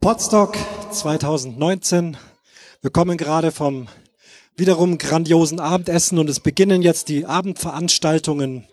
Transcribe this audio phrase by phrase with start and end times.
[0.00, 0.56] Podstock
[0.90, 2.16] 2019.
[2.80, 3.88] Wir kommen gerade vom
[4.56, 8.66] wiederum grandiosen Abendessen und es beginnen jetzt die Abendveranstaltungen.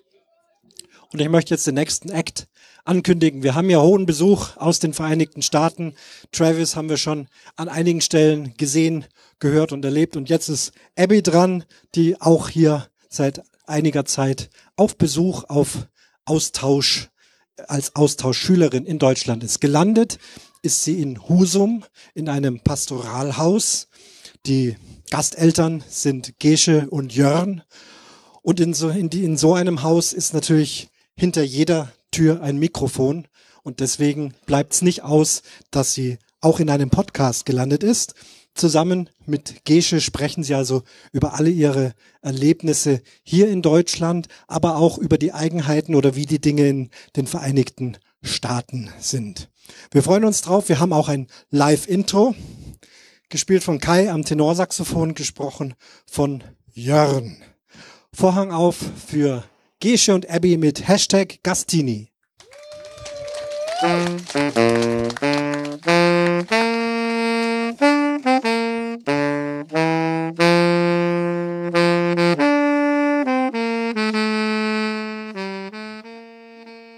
[1.11, 2.47] Und ich möchte jetzt den nächsten Act
[2.85, 3.43] ankündigen.
[3.43, 5.95] Wir haben ja hohen Besuch aus den Vereinigten Staaten.
[6.31, 9.05] Travis haben wir schon an einigen Stellen gesehen,
[9.39, 10.15] gehört und erlebt.
[10.15, 15.87] Und jetzt ist Abby dran, die auch hier seit einiger Zeit auf Besuch, auf
[16.25, 17.09] Austausch,
[17.67, 19.61] als Austauschschülerin in Deutschland ist.
[19.61, 20.17] Gelandet
[20.65, 23.87] ist sie in Husum in einem Pastoralhaus.
[24.45, 24.75] Die
[25.11, 27.61] Gasteltern sind Gesche und Jörn.
[28.41, 32.57] Und in so, in, die, in so einem Haus ist natürlich hinter jeder Tür ein
[32.57, 33.27] Mikrofon.
[33.63, 38.15] Und deswegen bleibt es nicht aus, dass sie auch in einem Podcast gelandet ist.
[38.55, 44.97] Zusammen mit Gesche sprechen sie also über alle ihre Erlebnisse hier in Deutschland, aber auch
[44.97, 49.49] über die Eigenheiten oder wie die Dinge in den Vereinigten Staaten sind.
[49.91, 50.69] Wir freuen uns drauf.
[50.69, 52.35] Wir haben auch ein Live-Intro,
[53.29, 55.73] gespielt von Kai am Tenorsaxophon, gesprochen
[56.05, 57.37] von Jörn.
[58.13, 59.43] Vorhang auf für
[59.79, 62.09] Gesche und Abby mit Hashtag Gastini.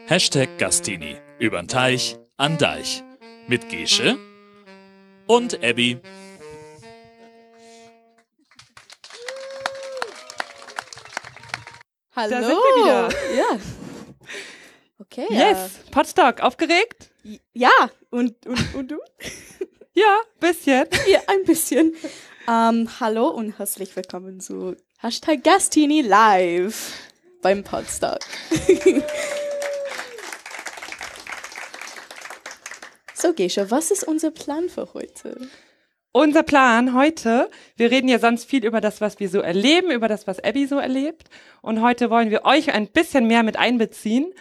[0.05, 1.17] Hashtag Gastini.
[1.39, 3.03] Übern Teich, an Deich.
[3.47, 4.17] Mit Gesche
[5.25, 5.97] und Abby.
[12.15, 12.30] Hallo.
[12.30, 13.09] Da sind wir wieder.
[13.35, 13.59] Ja.
[14.99, 15.27] Okay.
[15.30, 17.09] Yes, Podstock, aufgeregt?
[17.23, 17.71] Äh, ja.
[18.11, 18.97] Und, und, und du?
[19.93, 20.85] Ja, bisschen.
[21.08, 21.95] ja, ein bisschen.
[22.47, 26.91] Ähm, hallo und herzlich willkommen zu Hashtag Gastini Live
[27.41, 28.19] beim Podstock.
[33.17, 35.37] so, Gesche, was ist unser Plan für heute?
[36.11, 40.07] Unser Plan heute, wir reden ja sonst viel über das, was wir so erleben, über
[40.07, 41.29] das, was Abby so erlebt.
[41.61, 44.33] Und heute wollen wir euch ein bisschen mehr mit einbeziehen.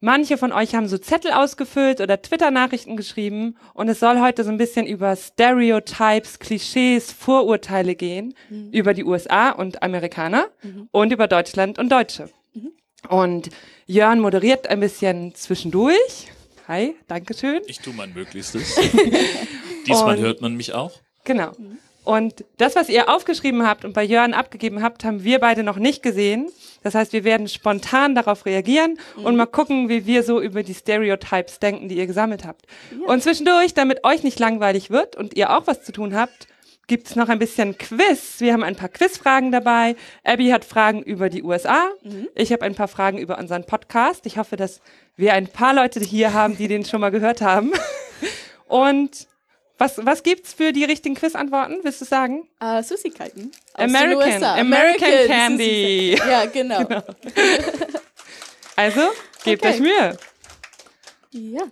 [0.00, 4.50] Manche von euch haben so Zettel ausgefüllt oder Twitter-Nachrichten geschrieben und es soll heute so
[4.50, 8.34] ein bisschen über Stereotypes, Klischees, Vorurteile gehen,
[8.70, 10.48] über die USA und Amerikaner
[10.92, 12.30] und über Deutschland und Deutsche.
[13.08, 13.50] Und
[13.86, 16.28] Jörn moderiert ein bisschen zwischendurch.
[16.68, 17.62] Hi, Dankeschön.
[17.66, 18.78] Ich tue mein Möglichstes.
[19.86, 20.92] Diesmal Und- hört man mich auch.
[21.24, 21.52] Genau.
[22.04, 25.76] Und das, was ihr aufgeschrieben habt und bei Jörn abgegeben habt, haben wir beide noch
[25.76, 26.48] nicht gesehen.
[26.82, 30.74] Das heißt, wir werden spontan darauf reagieren und mal gucken, wie wir so über die
[30.74, 32.66] Stereotypes denken, die ihr gesammelt habt.
[33.06, 36.46] Und zwischendurch, damit euch nicht langweilig wird und ihr auch was zu tun habt,
[36.88, 38.40] gibt's noch ein bisschen Quiz.
[38.40, 39.94] Wir haben ein paar Quizfragen dabei.
[40.24, 41.90] Abby hat Fragen über die USA.
[42.34, 44.26] Ich habe ein paar Fragen über unseren Podcast.
[44.26, 44.80] Ich hoffe, dass
[45.16, 47.72] wir ein paar Leute hier haben, die den schon mal gehört haben.
[48.66, 49.28] Und
[49.76, 51.78] was, was gibt's für die richtigen Quizantworten?
[51.82, 52.48] Willst du sagen?
[52.60, 53.52] Äh, Süßigkeiten.
[53.74, 54.54] American, USA.
[54.56, 56.16] American Candy.
[56.16, 56.70] Süßigkeiten.
[56.70, 57.04] Ja, genau.
[58.76, 59.02] Also,
[59.44, 59.74] gebt Okay.
[59.74, 60.16] euch Mühe.
[61.32, 61.62] Ja.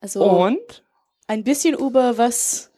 [0.00, 0.82] Also Und
[1.28, 2.70] ein bisschen über was,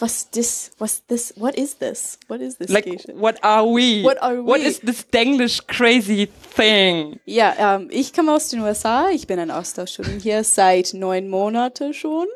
[0.00, 2.18] was this, was this, what is this?
[2.28, 2.70] What is this?
[2.70, 3.14] like, Gesche?
[3.14, 4.02] what are we?
[4.02, 4.66] What are What we?
[4.66, 7.20] is this Denglish crazy thing?
[7.26, 9.10] Ja, ähm, ich komme aus den USA.
[9.10, 12.26] Ich bin ein Austauschstudent hier seit neun Monaten schon.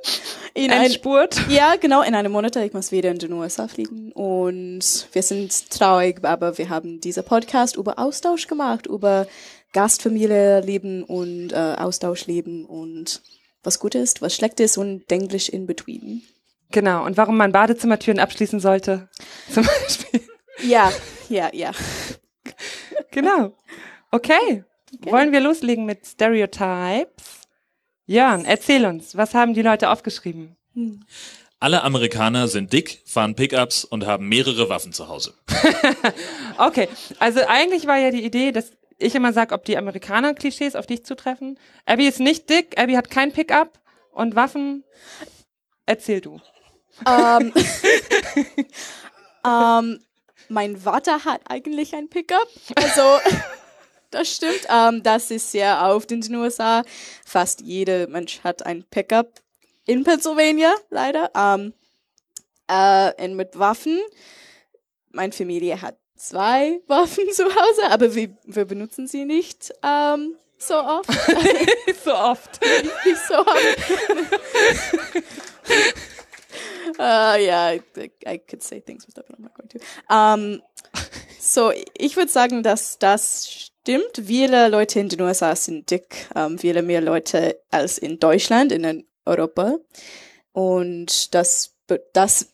[0.54, 1.36] In ein, Endspurt.
[1.48, 2.56] ja, genau, in einem Monat.
[2.56, 4.12] Ich muss wieder in den USA fliegen.
[4.12, 9.26] Und wir sind traurig, aber wir haben diesen Podcast über Austausch gemacht, über
[9.72, 13.22] Gastfamilie leben und äh, Austausch leben und
[13.64, 16.22] was gut ist, was schlecht ist und English in between.
[16.74, 17.04] Genau.
[17.06, 19.08] Und warum man Badezimmertüren abschließen sollte.
[19.48, 20.20] Zum Beispiel.
[20.64, 20.92] Ja,
[21.28, 21.70] ja, ja.
[23.12, 23.56] Genau.
[24.10, 24.64] Okay.
[25.02, 27.42] Wollen wir loslegen mit Stereotypes?
[28.06, 30.56] Jörn, erzähl uns, was haben die Leute aufgeschrieben?
[31.60, 35.34] Alle Amerikaner sind dick, fahren Pickups und haben mehrere Waffen zu Hause.
[36.58, 40.86] Okay, also eigentlich war ja die Idee, dass ich immer sage, ob die Amerikaner-Klischees auf
[40.86, 41.58] dich zutreffen.
[41.84, 43.80] Abby ist nicht dick, Abby hat kein Pickup
[44.12, 44.84] und Waffen.
[45.86, 46.40] Erzähl du.
[47.06, 47.52] Ähm,
[49.46, 50.00] ähm,
[50.48, 52.48] mein Vater hat eigentlich ein Pickup.
[52.76, 53.18] Also,
[54.10, 54.66] das stimmt.
[54.68, 56.82] Ähm, das ist ja auf den USA.
[57.24, 59.40] Fast jeder Mensch hat ein Pickup.
[59.86, 61.30] In Pennsylvania, leider.
[61.34, 61.74] Ähm,
[62.68, 64.00] äh, und mit Waffen.
[65.10, 70.74] Meine Familie hat zwei Waffen zu Hause, aber wir, wir benutzen sie nicht ähm, so
[70.74, 71.10] oft.
[72.04, 72.60] so oft.
[73.04, 73.78] nicht so oft.
[76.98, 79.78] Uh, yeah, I, I could say things with that, but I'm not going to.
[80.08, 80.62] Um,
[81.40, 84.22] so, ich würde sagen, dass das stimmt.
[84.26, 89.04] Viele Leute in den USA sind dick, um, viele mehr Leute als in Deutschland, in
[89.26, 89.78] Europa.
[90.52, 91.74] Und das,
[92.12, 92.52] das,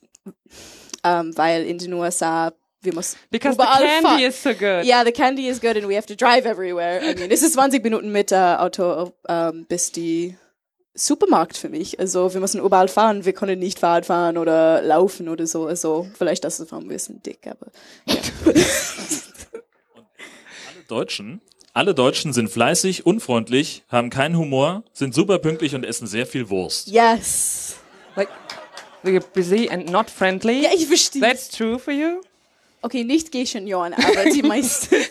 [1.04, 4.84] ähm, weil in den USA wir müssen Because the candy is so good.
[4.84, 7.00] Yeah, the candy is good and we have to drive everywhere.
[7.02, 10.36] I mean, es ist 20 Minuten mit äh, Auto ähm, bis die
[10.94, 12.00] Supermarkt für mich.
[12.00, 13.24] Also wir müssen überall fahren.
[13.24, 15.66] Wir können nicht Fahrrad fahren oder laufen oder so.
[15.66, 17.66] Also vielleicht das ist wir sind dick, aber
[18.06, 18.20] Alle
[20.88, 21.40] Deutschen,
[21.72, 26.50] alle Deutschen sind fleißig, unfreundlich, haben keinen Humor, sind super pünktlich und essen sehr viel
[26.50, 26.88] Wurst.
[26.88, 27.76] yes.
[28.16, 28.28] Like,
[29.04, 30.64] we're busy and not friendly.
[30.64, 31.22] Ja, ich verstehe.
[31.22, 32.20] That's true for you?
[32.82, 34.96] Okay, nicht Geishenjon, aber die meisten.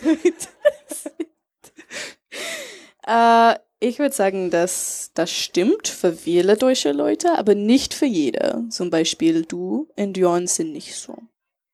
[3.06, 8.64] äh, ich würde sagen, dass das stimmt für viele deutsche Leute, aber nicht für jede.
[8.68, 11.16] Zum Beispiel du und Jon sind nicht so.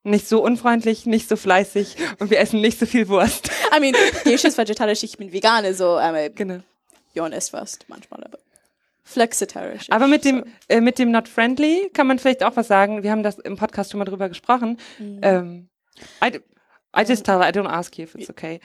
[0.04, 3.50] Nicht so unfreundlich, nicht so fleißig und wir essen nicht so viel Wurst.
[3.76, 3.94] I mean,
[4.24, 6.60] Geish ist vegetarisch, ich bin vegan, so, aber genau.
[7.12, 8.38] Jon isst fast manchmal, aber
[9.02, 9.86] flexitarisch.
[9.90, 13.02] Aber mit dem, äh, mit dem Not Friendly kann man vielleicht auch was sagen.
[13.02, 14.78] Wir haben das im Podcast schon mal drüber gesprochen.
[15.00, 15.68] Ähm,
[16.22, 16.38] I,
[16.96, 18.60] I just tell I don't ask you if it's okay.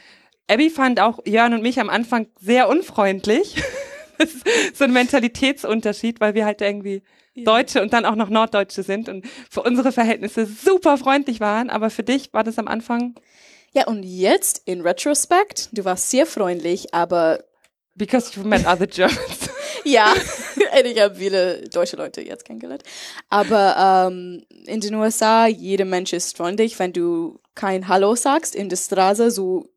[0.51, 3.55] Abby fand auch Jörn und mich am Anfang sehr unfreundlich.
[4.17, 7.03] das ist so ein Mentalitätsunterschied, weil wir halt irgendwie
[7.35, 11.69] Deutsche und dann auch noch Norddeutsche sind und für unsere Verhältnisse super freundlich waren.
[11.69, 13.15] Aber für dich war das am Anfang,
[13.73, 17.45] Ja, und jetzt, in Retrospect, du warst sehr freundlich, aber
[17.95, 19.49] because you've met other Germans.
[19.85, 20.13] ja,
[20.83, 22.83] ich habe viele deutsche Leute jetzt kennengelernt.
[23.29, 28.67] Aber ähm, in den USA, jeder Mensch ist freundlich, wenn du kein Hallo sagst in
[28.67, 29.69] der Straße, so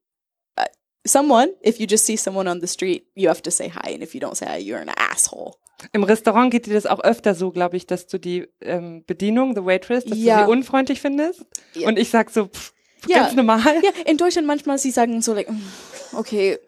[1.06, 4.02] someone, if you just see someone on the street, you have to say hi, and
[4.02, 5.54] if you don't say hi, you're an asshole.
[5.92, 9.54] Im Restaurant geht dir das auch öfter so, glaube ich, dass du die ähm, Bedienung,
[9.54, 10.40] the waitress, dass Ja.
[10.40, 11.44] du sie unfreundlich findest.
[11.74, 11.88] Ja.
[11.88, 12.72] Und ich sag so, pff,
[13.06, 13.18] Ja.
[13.24, 13.60] ganz normal.
[13.82, 15.60] Ja, in Deutschland manchmal, sie sagen so, like, "Mm,
[16.16, 16.58] okay,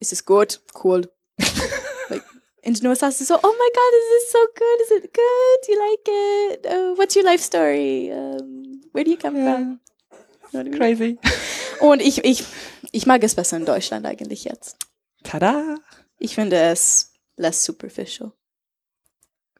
[0.00, 0.60] ist es gut?
[0.82, 1.10] Cool.
[2.08, 2.22] like,
[2.62, 4.80] in den USA ist es so, oh my god, is this so good?
[4.82, 5.68] Is it good?
[5.68, 6.66] You like it?
[6.66, 8.10] Uh, what's your life story?
[8.12, 9.54] Um, where do you come Ja.
[9.54, 9.80] from?
[10.78, 11.18] Crazy.
[11.80, 12.44] Und ich, ich,
[12.94, 14.76] ich mag es besser in Deutschland eigentlich jetzt.
[15.22, 15.76] Tada.
[16.18, 18.32] Ich finde es less superficial.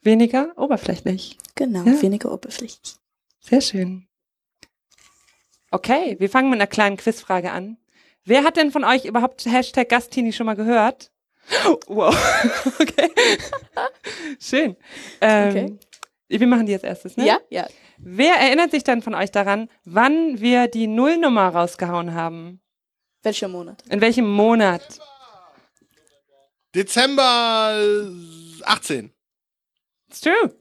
[0.02, 1.38] Weniger oberflächlich.
[1.54, 2.00] Genau, Ja.
[2.02, 2.96] weniger oberflächlich.
[3.40, 4.06] Sehr schön.
[5.70, 7.78] Okay, wir fangen mit einer kleinen Quizfrage an.
[8.24, 11.10] Wer hat denn von euch überhaupt Hashtag Gastini schon mal gehört?
[11.88, 12.14] Wow.
[12.80, 13.10] Okay.
[14.38, 14.76] Schön.
[15.20, 15.78] Ähm, Okay.
[16.28, 17.26] Wir machen die jetzt erstes, ne?
[17.26, 17.66] Ja, ja.
[17.98, 22.60] Wer erinnert sich dann von euch daran, wann wir die Nullnummer rausgehauen haben?
[23.24, 23.82] Welcher Monat?
[23.88, 25.00] In welchem Monat?
[26.74, 28.10] Dezember
[28.64, 29.10] 18.
[30.08, 30.52] It's true.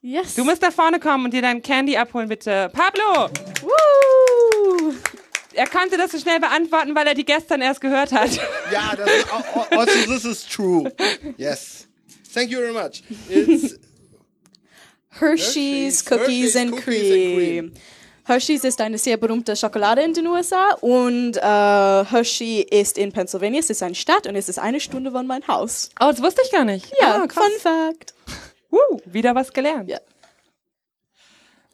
[0.00, 0.34] Yes.
[0.36, 2.70] Du musst nach vorne kommen und dir dein Candy abholen, bitte.
[2.72, 3.28] Pablo!
[3.62, 4.94] Woo!
[5.54, 8.30] Er konnte das so schnell beantworten, weil er die gestern erst gehört hat.
[8.72, 10.92] Ja, das ist, al- al- also this is true.
[11.38, 11.88] Yes.
[12.32, 13.02] Thank you very much.
[13.28, 13.76] It's
[15.10, 17.64] Hershey's Hershey's, Cookies Hershey's and Cookies Cream.
[17.64, 17.72] and Cream.
[18.28, 23.60] Hershey's ist eine sehr berühmte Schokolade in den USA und äh, Hershey ist in Pennsylvania.
[23.60, 25.90] Es ist eine Stadt und es ist eine Stunde von meinem Haus.
[26.00, 26.92] Oh, das wusste ich gar nicht.
[27.00, 27.42] Ja, ah, krass.
[27.44, 28.14] Fun Fact.
[28.70, 29.88] Woo, wieder was gelernt.
[29.88, 29.98] Ja.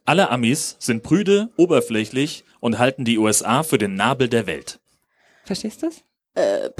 [0.04, 4.78] Alle Amis sind prüde, oberflächlich und halten die USA für den Nabel der Welt.
[5.44, 6.02] Verstehst du es?
[6.34, 6.70] Äh,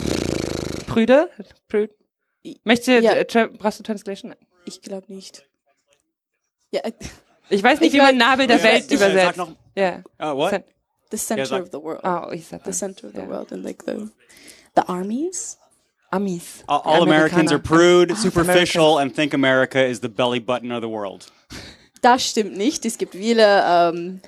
[0.87, 1.31] Prüde?
[1.69, 1.91] Prüd.
[2.63, 3.13] Möchtest du, Ja.
[3.13, 4.35] äh, tra brauchst du Translation?
[4.67, 5.47] ich glaube nicht.
[6.71, 6.93] Ja, äh,
[7.49, 8.99] Ich weiß nicht, Ich wie man Nabel der ich Welt nicht.
[9.01, 9.37] Sag übersetzt.
[9.37, 10.03] noch, Ja.
[10.21, 10.51] uh, what?
[10.51, 10.65] Cent-
[11.11, 12.01] the center sag- of the world.
[12.05, 12.79] Oh, ich sag the das.
[12.79, 14.09] center of the world and like the
[14.75, 15.59] the armies.
[16.11, 16.63] Amis.
[16.69, 20.89] All, all Americans are prude, superficial, and think America is the belly button of the
[20.89, 21.27] world.
[22.03, 22.85] Das stimmt nicht.
[22.85, 24.21] Es gibt viele ähm,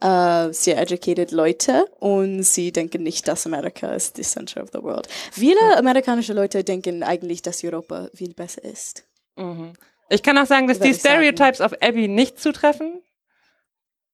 [0.00, 4.80] äh, sehr educated Leute und sie denken nicht, dass Amerika ist the center of the
[4.80, 5.08] world.
[5.32, 9.04] Viele amerikanische Leute denken eigentlich, dass Europa viel besser ist.
[10.10, 11.16] Ich kann auch sagen, dass Würde die ich sagen.
[11.16, 13.02] Stereotypes auf Abby nicht zutreffen.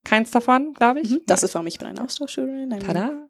[0.03, 1.19] Keins davon, glaube ich.
[1.27, 2.73] Das ist, warum ich bin eine Austauschschülerin.
[2.73, 3.27] Ein- Tada.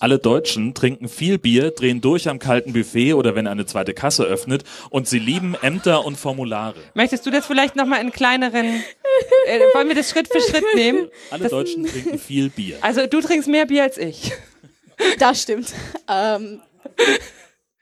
[0.00, 4.22] Alle Deutschen trinken viel Bier, drehen durch am kalten Buffet oder wenn eine zweite Kasse
[4.22, 6.76] öffnet und sie lieben Ämter und Formulare.
[6.94, 8.66] Möchtest du das vielleicht nochmal in kleineren,
[9.46, 11.08] äh, wollen wir das Schritt für Schritt nehmen?
[11.32, 12.78] Alle Deutschen trinken viel Bier.
[12.80, 14.30] Also du trinkst mehr Bier als ich.
[15.18, 15.74] Das stimmt.
[16.08, 16.62] ähm,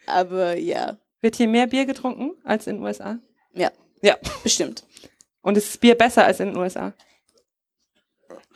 [0.06, 3.18] aber ja, Wird hier mehr Bier getrunken als in den USA?
[3.52, 3.70] ja,
[4.00, 4.16] Ja.
[4.42, 4.85] bestimmt.
[5.46, 6.92] Und ist Bier besser als in den USA?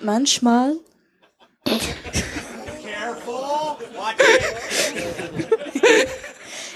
[0.00, 0.74] Manchmal.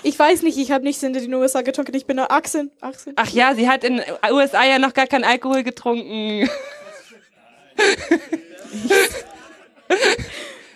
[0.04, 1.97] Ich weiß nicht, ich habe nichts in den USA getrunken.
[1.97, 2.71] Ich bin nur 18.
[2.80, 3.14] 18.
[3.16, 6.49] Ach ja, sie hat in den USA ja noch gar keinen Alkohol getrunken.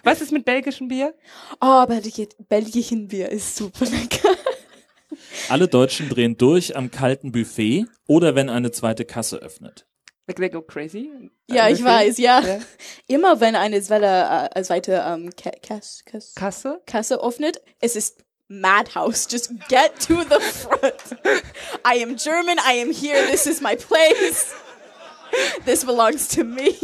[0.03, 1.15] Was ist mit belgischem Bier?
[1.61, 4.38] Oh, Belgien, Belgien Bier ist super lecker.
[5.49, 9.87] Alle Deutschen drehen durch am kalten Buffet oder wenn eine zweite Kasse öffnet.
[10.27, 11.31] Like they go crazy.
[11.47, 12.41] Ja, ich weiß, ja.
[12.41, 12.59] Ja.
[13.07, 16.83] Immer wenn eine zweite, äh, zweite ähm, Ka Kas Kas Kasse?
[16.87, 19.27] Kasse öffnet, es ist Madhouse.
[19.31, 21.17] Just get to the front.
[21.85, 22.59] I am German.
[22.59, 23.27] I am here.
[23.31, 24.55] This is my place.
[25.65, 26.75] This belongs to me.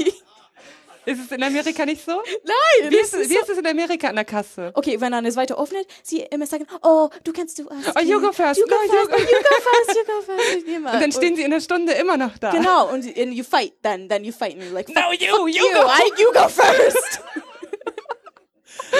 [1.06, 2.12] Ist es in Amerika nicht so?
[2.44, 4.70] Nein, Wie ist, ist wie so ist es in Amerika an der Kasse?
[4.74, 7.94] Okay, wenn eine zweite öffnet, sie immer sagen, oh, du kannst du erst.
[7.96, 8.58] Oh, you go first.
[8.58, 9.10] You go No, you first.
[9.10, 9.96] go- You go first.
[9.96, 10.94] You go first.
[10.94, 12.50] Und dann stehen sie in der Stunde immer noch da.
[12.52, 15.46] Genau, und and you fight then, then you fight and you're like, No, you, you,
[15.48, 15.86] you, go.
[15.86, 17.20] I, you go first.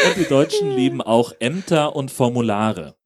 [0.06, 2.96] Und die Deutschen lieben auch Ämter und Formulare.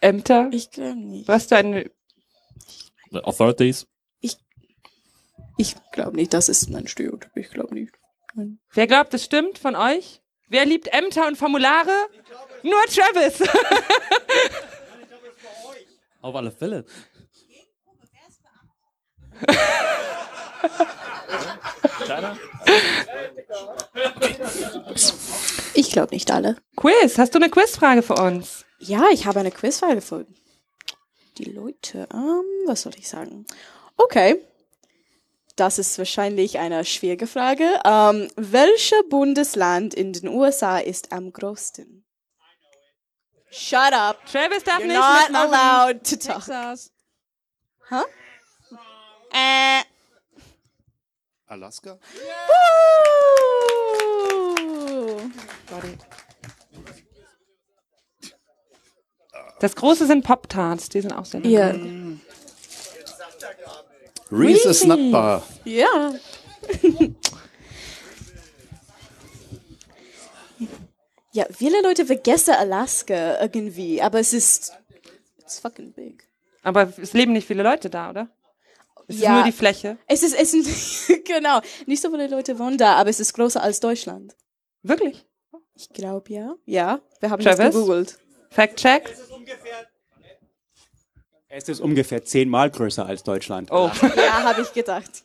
[0.00, 0.48] Ämter?
[0.52, 1.28] Ich glaube nicht.
[1.28, 1.90] Was du eine,
[3.10, 3.86] The Authorities.
[5.56, 7.30] Ich glaube nicht, das ist ein Stereotyp.
[7.36, 7.94] Ich glaube nicht.
[8.34, 8.58] Nein.
[8.72, 10.20] wer glaubt, es stimmt von euch?
[10.48, 11.92] Wer liebt Ämter und Formulare?
[12.62, 13.40] Nur Travis.
[16.20, 16.84] Auf alle Fälle.
[25.74, 26.56] Ich glaube nicht alle.
[26.76, 28.64] Quiz, hast du eine Quizfrage für uns?
[28.78, 30.26] Ja, ich habe eine Quizfrage für
[31.38, 32.08] die Leute.
[32.12, 33.46] Ähm, was soll ich sagen?
[33.96, 34.40] Okay.
[35.56, 37.80] Das ist wahrscheinlich eine schwierige Frage.
[37.84, 42.04] Ähm, welcher Bundesland in den USA ist am größten?
[43.50, 44.24] Shut up.
[44.26, 45.54] Travis darf You're nicht not mitmachen.
[45.54, 46.44] allowed to talk.
[46.44, 46.90] Texas.
[47.88, 48.04] Huh?
[49.32, 49.82] Äh.
[51.46, 51.98] Alaska?
[52.48, 52.90] Woo!
[59.60, 61.50] Das große sind Pop-Tarts, die sind auch sehr lecker.
[61.50, 61.70] Ja.
[61.70, 62.23] Reese's
[64.86, 65.42] Nut Bar.
[65.64, 66.14] Ja.
[71.32, 74.72] ja, viele Leute vergessen Alaska irgendwie, aber es ist
[75.38, 76.28] it's fucking big.
[76.62, 78.28] Aber es leben nicht viele Leute da, oder?
[79.06, 79.34] Es ist Ja.
[79.34, 79.98] nur die Fläche.
[80.06, 83.62] Es ist, es ist genau, nicht so viele Leute wohnen da, aber es ist größer
[83.62, 84.34] als Deutschland.
[84.82, 85.26] Wirklich?
[85.74, 86.54] Ich glaube ja.
[86.64, 87.74] Ja, wir haben das Travis?
[87.74, 88.18] gegoogelt.
[88.50, 89.10] Fact check.
[89.12, 89.86] Es ist ungefähr
[92.24, 93.70] zehnmal größer als Deutschland.
[93.70, 95.24] Oh, Ja, habe ich gedacht.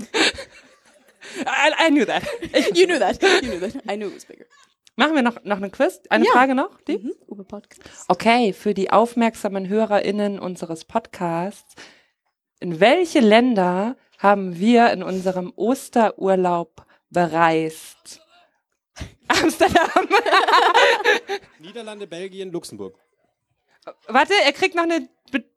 [0.00, 2.22] I, I knew that.
[2.76, 3.22] You knew that.
[3.22, 3.74] You knew that.
[3.90, 4.44] I knew it was bigger.
[4.96, 6.00] Machen wir noch, noch eine Quiz?
[6.08, 6.32] Eine Ja.
[6.32, 6.80] Frage noch?
[6.82, 6.98] Die?
[6.98, 7.12] Mhm.
[7.28, 8.04] Über Podcast.
[8.08, 11.74] Okay, für die aufmerksamen HörerInnen unseres Podcasts.
[12.60, 18.22] In welche Länder haben wir in unserem Osterurlaub bereist?
[19.28, 20.08] Amsterdam.
[21.58, 22.98] Niederlande, Belgien, Luxemburg.
[24.08, 25.06] Warte, er kriegt noch eine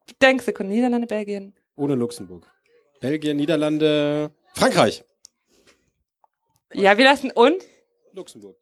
[0.09, 0.73] Bedenksekunde.
[0.73, 1.53] Niederlande, Belgien.
[1.75, 2.45] Ohne Luxemburg.
[2.99, 5.03] Belgien, Niederlande, Frankreich.
[6.73, 7.63] Ja, wir lassen und?
[8.13, 8.57] Luxemburg.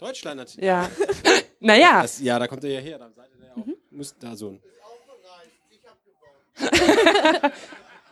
[0.00, 0.64] Deutschland natürlich.
[0.64, 0.90] Ja.
[1.60, 2.98] naja, Das, ja, da kommt er ja her.
[2.98, 3.66] Dann seid ihr ja auch.
[3.90, 4.62] Müsst da so ein.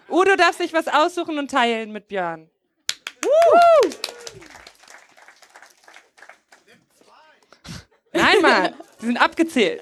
[0.08, 2.50] Udo darf sich was aussuchen und teilen mit Björn.
[8.12, 9.80] Nein, Mann, die sind abgezählt.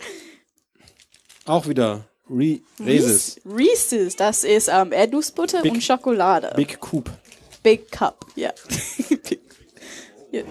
[1.46, 3.40] Auch wieder Re Reese's.
[3.44, 6.52] Reese's, das ist ähm, Erdnussbutter Big- und Schokolade.
[6.54, 7.10] Big Coop.
[7.62, 8.52] Big Cup, ja.
[10.32, 10.42] ja.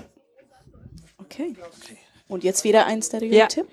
[1.17, 1.55] Okay.
[2.27, 3.67] Und jetzt wieder ein Stereotyp.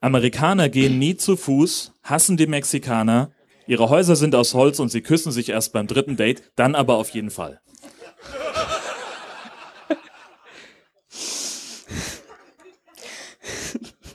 [0.00, 3.32] Amerikaner gehen nie zu Fuß, hassen die Mexikaner.
[3.66, 6.96] Ihre Häuser sind aus Holz und sie küssen sich erst beim dritten Date, dann aber
[6.96, 7.60] auf jeden Fall.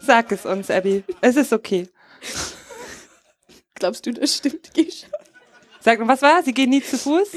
[0.01, 1.03] Sag es uns, Abby.
[1.21, 1.87] Es ist okay.
[3.79, 4.73] Glaubst du, das stimmt?
[4.73, 5.09] Geh schon.
[5.81, 6.43] Sag mal, was war?
[6.43, 7.29] Sie gehen nie zu Fuß?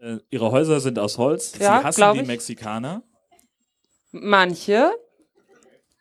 [0.00, 2.26] Äh, ihre Häuser sind aus Holz, Ja, sie hassen die ich.
[2.26, 3.02] Mexikaner
[4.10, 4.92] Manche.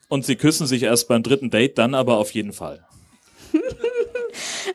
[0.10, 2.86] und sie küssen sich erst beim dritten Date, dann aber auf jeden Fall.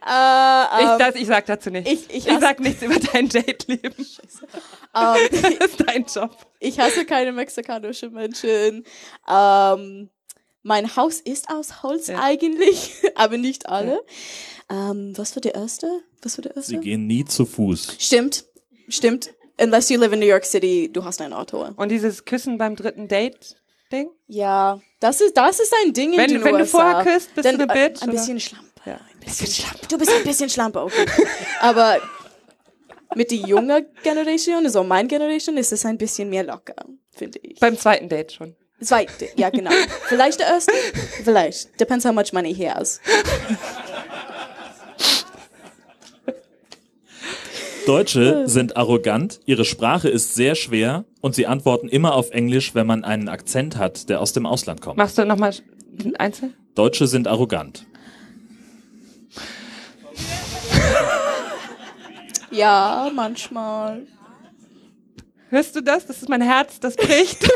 [0.07, 1.91] Äh, Ich, ähm, das, ich sag dazu nichts.
[1.91, 3.95] ich- ich ich sag nichts über dein Date-Leben.
[3.99, 6.37] ähm, Das ist dein Job.
[6.61, 8.85] ich hasse keine mexikanischen Menschen.
[9.29, 10.11] Ähm,
[10.63, 12.21] mein Haus ist aus Holz Ja.
[12.23, 14.01] eigentlich, aber nicht alle.
[14.71, 15.89] Ähm, was war der erste?
[16.23, 16.71] Was war der erste?
[16.73, 17.97] Sie gehen nie zu Fuß.
[17.99, 18.45] Stimmt,
[18.89, 19.31] stimmt.
[19.61, 21.67] Unless you live in New York City, du hast ein Auto.
[21.77, 24.09] Und dieses Küssen beim dritten Date-Ding?
[24.29, 26.79] Ja, das ist, das ist ein Ding in Wenn- den wenn du USA.
[26.79, 28.19] vorher küsst, bist du eine äh, Bitch, Ein oder?
[28.19, 28.69] bisschen Schlampe.
[28.85, 28.95] Ja.
[28.95, 29.87] Ein bisschen Schlampe.
[29.89, 31.07] Du bist ein bisschen Schlampe, okay.
[31.61, 32.01] Aber
[33.17, 36.75] mit der jungen Generation, also mein Generation, ist es ein bisschen mehr locker,
[37.11, 37.59] finde ich.
[37.59, 38.55] Beim zweiten Date schon.
[38.81, 39.73] Zweite, ja genau.
[40.07, 40.73] Vielleicht der erste?
[41.25, 41.81] Vielleicht.
[41.81, 43.01] Depends how much money he has.
[47.89, 52.87] Deutsche sind arrogant, ihre Sprache ist sehr schwer und sie antworten immer auf Englisch, wenn
[52.87, 54.99] man einen Akzent hat, der aus dem Ausland kommt.
[54.99, 55.55] Machst du nochmal
[56.19, 56.53] einzeln?
[56.75, 57.87] Deutsche sind arrogant.
[62.51, 64.07] Ja, manchmal.
[65.51, 66.07] Hörst du das?
[66.07, 67.43] Das ist mein Herz, das bricht.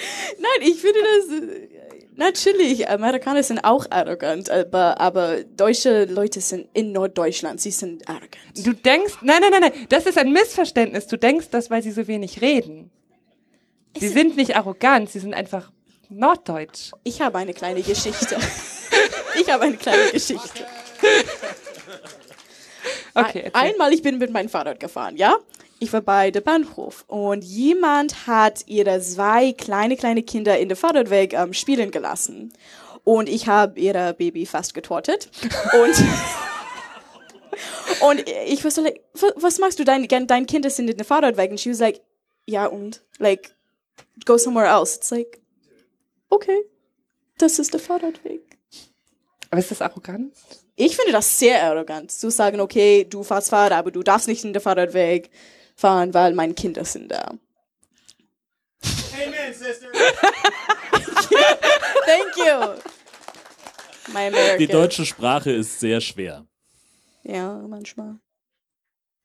[0.38, 1.79] Nein, ich finde das.
[2.16, 8.36] Natürlich, Amerikaner sind auch arrogant, aber, aber deutsche Leute sind in Norddeutschland, sie sind arrogant.
[8.56, 11.06] Du denkst, nein, nein, nein, nein, das ist ein Missverständnis.
[11.06, 12.90] Du denkst das, weil sie so wenig reden.
[13.98, 15.72] Sie sind nicht arrogant, sie sind einfach
[16.08, 16.92] norddeutsch.
[17.04, 18.36] Ich habe eine kleine Geschichte.
[19.40, 20.66] ich habe eine kleine Geschichte.
[23.12, 23.50] Okay, erzähl.
[23.54, 25.36] Einmal, ich bin mit meinem Fahrrad gefahren, ja?
[25.82, 30.76] Ich war bei der Bahnhof und jemand hat ihre zwei kleine, kleine Kinder in der
[30.76, 32.52] Fahrradweg ähm, spielen gelassen.
[33.02, 35.30] Und ich habe ihre Baby fast getortet.
[35.72, 36.04] Und,
[38.02, 39.84] und ich war so, like, "Wa- was machst du?
[39.84, 41.50] Dein, dein Kinder sind in der Fahrradweg.
[41.50, 42.02] Und she was like,
[42.46, 43.02] ja und?
[43.18, 43.54] Like,
[44.26, 44.96] go somewhere else.
[44.98, 45.40] It's like,
[46.28, 46.58] okay,
[47.38, 48.42] das ist der Fahrradweg.
[49.50, 50.34] Aber ist das arrogant?
[50.76, 54.44] Ich finde das sehr arrogant, zu sagen, okay, du fährst Fahrrad, aber du darfst nicht
[54.44, 55.30] in der Fahrradweg
[55.80, 57.32] fahren, weil meine Kinder sind da.
[59.14, 59.88] Amen, Sister.
[62.06, 62.80] Thank you.
[64.12, 64.58] My American.
[64.58, 66.46] Die deutsche Sprache ist sehr schwer.
[67.22, 68.18] Ja, manchmal.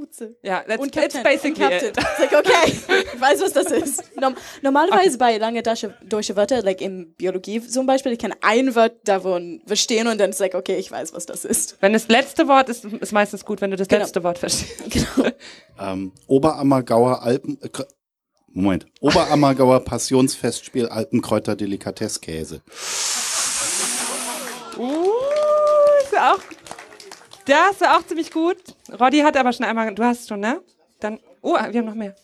[0.00, 0.36] Mutze.
[0.42, 1.22] Ja, that's, Und that's Captain.
[1.22, 1.88] basically und Captain.
[1.90, 1.98] it.
[1.98, 4.16] It's like, okay, ich weiß, was das ist.
[4.20, 8.96] Norm normalerweise bei lange deutsche, Wörter, like in Biologie zum Beispiel, ich kann ein Wort
[9.04, 11.76] davon verstehen und dann ist like, okay, ich weiß, was das ist.
[11.80, 14.02] Wenn das letzte Wort ist, ist meistens gut, wenn du das Genau.
[14.02, 14.80] letzte Wort verstehst.
[14.90, 15.30] Genau.
[15.78, 17.58] Ähm, Oberammergauer Alpen.
[17.62, 17.68] Äh,
[18.52, 18.86] Moment.
[19.00, 22.62] Oberammergauer Passionsfestspiel Alpenkräuter Delikatesskäse.
[24.76, 25.10] Uh,
[26.02, 26.40] ist ja auch.
[27.50, 28.58] Das war auch ziemlich gut.
[29.00, 29.92] Roddy hat aber schon einmal.
[29.92, 30.62] Du hast schon, ne?
[31.00, 31.18] Dann.
[31.42, 32.14] Oh, wir haben noch mehr.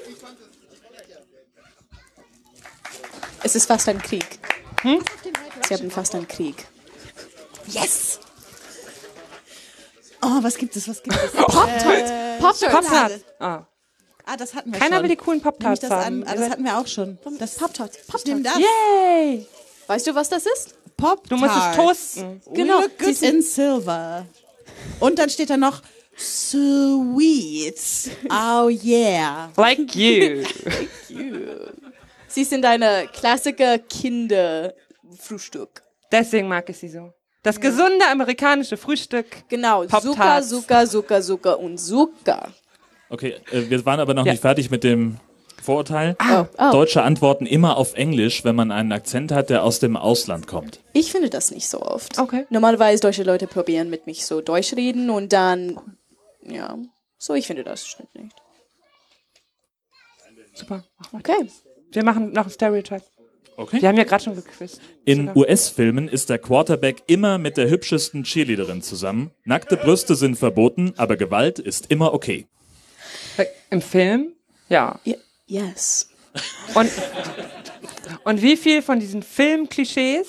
[3.42, 4.26] Es ist fast ein Krieg.
[4.82, 5.02] Hm?
[5.68, 6.66] Sie haben fast einen Krieg.
[7.66, 8.20] Yes!
[10.22, 10.88] Oh, was gibt es?
[10.88, 11.32] Was gibt es?
[11.36, 12.10] Pop-Tarts.
[12.10, 12.60] Äh, Pop-Tarts.
[12.60, 13.20] Schokolade.
[13.38, 13.62] Ah.
[14.26, 15.02] Ah, das hatten wir Keiner schon.
[15.02, 16.24] will die coolen Pop-Tarts das haben.
[16.26, 17.18] Ah, das hatten wir auch schon.
[17.38, 17.98] Das Pop-Tarts.
[18.16, 18.56] Ich nehme das.
[18.58, 19.46] Yay!
[19.86, 20.74] Weißt du, was das ist?
[20.96, 22.40] Pop Du musst es toasten.
[22.52, 22.80] Genau.
[22.82, 24.26] Look Sie good sind- in silver.
[25.00, 25.82] Und dann steht da noch
[26.16, 28.10] sweet.
[28.30, 29.50] Oh yeah.
[29.56, 30.44] Like you.
[32.28, 35.82] Sie sind eine Klassiker Kinderfrühstück.
[36.10, 37.12] Deswegen mag ich sie so.
[37.42, 39.26] Das gesunde amerikanische Frühstück.
[39.48, 39.84] Genau.
[39.84, 40.48] Zucker, Pop-Tarts.
[40.48, 42.48] Zucker, Zucker, Zucker und Zucker.
[43.10, 44.32] Okay, äh, wir waren aber noch Ja.
[44.32, 45.18] nicht fertig mit dem
[45.64, 46.16] Vorurteil.
[46.20, 46.72] Oh, oh.
[46.72, 50.80] Deutsche antworten immer auf Englisch, wenn man einen Akzent hat, der aus dem Ausland kommt.
[50.92, 52.18] Ich finde das nicht so oft.
[52.18, 52.44] Okay.
[52.50, 55.80] Normalerweise deutsche Leute probieren mit mich so Deutsch reden und dann
[56.42, 56.76] ja.
[57.18, 58.36] So, ich finde, das stimmt nicht.
[60.52, 60.84] Super.
[61.12, 61.48] Okay.
[61.92, 63.02] Wir machen noch ein Stereotype.
[63.56, 63.80] Okay.
[63.80, 64.80] Wir haben ja gerade schon gequizt.
[65.04, 69.30] In US-Filmen ist der Quarterback immer mit der hübschesten Cheerleaderin zusammen.
[69.44, 72.48] Nackte Brüste sind verboten, aber Gewalt ist immer okay.
[73.70, 74.34] Im Film?
[74.68, 74.98] Ja.
[75.46, 76.08] Yes.
[76.74, 76.90] Und,
[78.24, 80.26] und wie viel von diesen Filmklischees?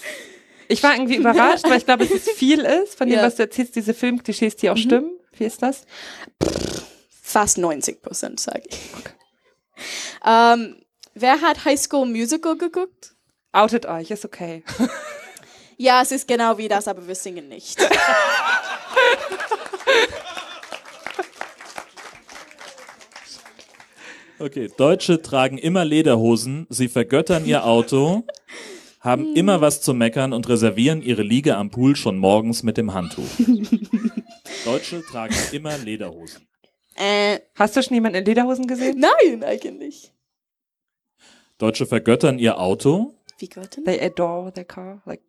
[0.68, 3.24] Ich war irgendwie überrascht, weil ich glaube, dass es viel ist von dem, Ja.
[3.24, 5.12] was du erzählst, diese Filmklischees, die auch stimmen.
[5.38, 5.86] Wie ist das?
[7.22, 8.78] Fast 90 Prozent, sage ich.
[10.26, 10.82] Ähm,
[11.14, 13.14] wer hat High School Musical geguckt?
[13.52, 14.64] Outet euch, ist okay.
[15.78, 17.78] Ja, es ist genau wie das, aber wir singen nicht.
[24.40, 28.24] Okay, Deutsche tragen immer Lederhosen, sie vergöttern ihr Auto,
[29.00, 32.94] haben immer was zu meckern und reservieren ihre Liege am Pool schon morgens mit dem
[32.94, 33.24] Handtuch.
[34.66, 36.46] Deutsche tragen immer Lederhosen.
[36.96, 39.00] äh, Hast du schon jemanden in Lederhosen gesehen?
[39.00, 40.12] nein, eigentlich.
[41.58, 43.14] Deutsche vergöttern ihr Auto.
[43.38, 43.86] Wie Göttin?
[43.86, 45.02] They adore their car.
[45.06, 45.22] Like,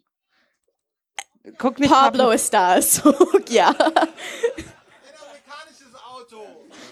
[1.58, 3.14] guck nicht Pablo ist da, so,
[3.50, 3.72] ja.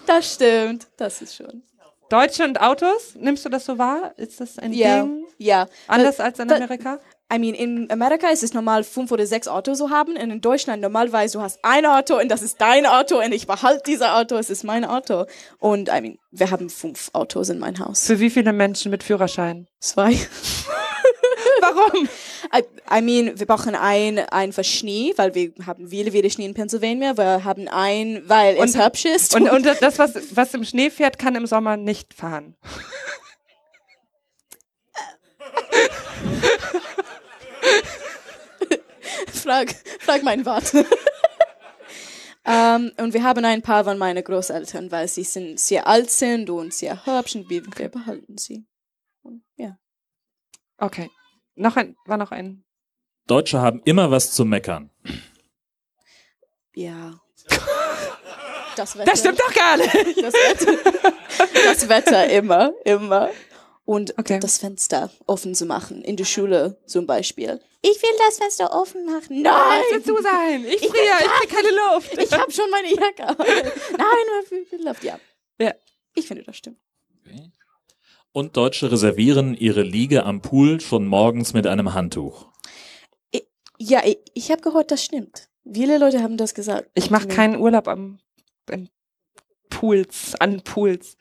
[0.06, 1.62] Das stimmt, das ist schon.
[2.10, 4.12] Deutsche und Autos, nimmst du das so wahr?
[4.16, 5.24] Ist das ein Ja, Ding?
[5.38, 5.66] ja.
[5.88, 7.00] Anders Da- als in Amerika?
[7.32, 10.10] I mean, in Amerika ist es normal, fünf oder sechs Autos zu haben.
[10.12, 13.46] Und in Deutschland normalerweise, du hast ein Auto und das ist dein Auto und ich
[13.46, 15.24] behalte dieses Auto, es ist mein Auto.
[15.58, 18.06] Und I mean, wir haben fünf Autos in meinem Haus.
[18.06, 19.66] Für wie viele Menschen mit Führerschein?
[19.80, 20.10] Zwei.
[21.60, 22.08] Warum?
[22.52, 26.46] I, I mean, wir brauchen ein, ein für Schnee, weil wir haben viele, viele Schnee
[26.46, 27.16] in Pennsylvania.
[27.16, 29.34] Wir haben ein, weil es hübsch ist.
[29.34, 32.56] Und, und das, was, was im Schnee fährt, kann im Sommer nicht fahren.
[39.44, 40.84] frag, frag meinen Vater.
[42.44, 46.50] ähm, und wir haben ein paar von meinen Großeltern, weil sie sind sehr alt sind
[46.50, 48.66] und sehr hübsch und wir, wir behalten sie.
[49.22, 49.78] Und, ja.
[50.78, 51.10] Okay.
[51.54, 52.64] Noch ein, war noch ein.
[53.26, 54.90] Deutsche haben immer was zu meckern.
[56.74, 57.20] Ja.
[58.76, 59.08] Das Wetter.
[59.08, 59.94] Das stimmt doch gar nicht.
[60.20, 61.12] Das Wetter,
[61.64, 63.30] das Wetter immer, immer.
[63.84, 67.60] Und das Fenster offen zu machen, in der Schule zum Beispiel.
[67.82, 69.42] Ich will das Fenster offen machen.
[69.42, 69.82] Nein!
[69.90, 70.64] Es wird zu sein.
[70.64, 72.18] Ich friere, ich krieg keine Luft.
[72.18, 73.36] Ich habe schon meine Jacke.
[73.36, 75.20] Nein, nur viel, viel Luft, ja.
[75.60, 75.72] Ja.
[76.14, 76.78] Ich finde, das stimmt.
[78.36, 82.48] Und Deutsche reservieren ihre Liege am Pool schon morgens mit einem Handtuch.
[83.78, 85.48] Ja, ich, ich habe gehört, das stimmt.
[85.72, 86.90] Viele Leute haben das gesagt.
[86.94, 88.18] Ich mache keinen Urlaub am
[88.70, 88.88] an
[89.70, 91.16] Pools, an Pools.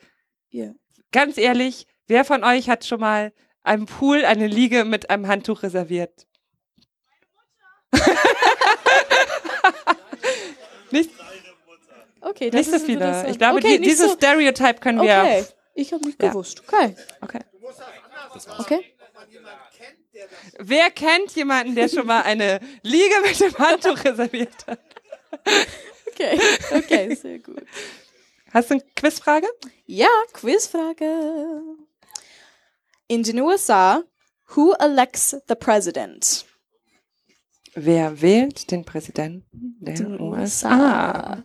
[0.49, 0.71] Ja.
[1.11, 5.61] Ganz ehrlich, wer von euch hat schon mal einem Pool eine Liege mit einem Handtuch
[5.61, 6.25] reserviert?
[10.91, 11.11] nicht,
[12.21, 12.99] Okay, das nicht so ist viele.
[13.05, 13.29] interessant.
[13.31, 15.07] Ich glaube, okay, die, dieses so- Stereotype können Okay,
[15.41, 15.47] wir.
[15.73, 16.29] Ich habe nicht Ja.
[16.29, 16.61] gewusst.
[16.67, 16.95] Okay.
[17.21, 17.39] Okay.
[18.59, 18.85] Okay.
[20.59, 24.79] Wer kennt jemanden, der schon mal eine Liege mit dem Handtuch reserviert hat?
[26.07, 26.39] Okay,
[26.71, 27.63] okay, sehr gut.
[28.51, 29.47] Hast du eine Quizfrage?
[29.85, 31.61] Ja, Quizfrage.
[33.07, 34.03] In den USA,
[34.55, 36.45] who elects the president?
[37.73, 41.43] Wer wählt den Präsidenten der Den USA?